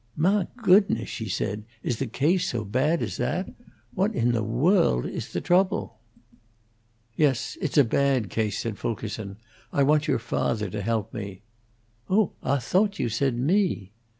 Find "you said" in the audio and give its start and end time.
12.97-13.37